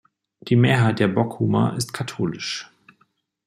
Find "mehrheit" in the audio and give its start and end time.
0.55-0.97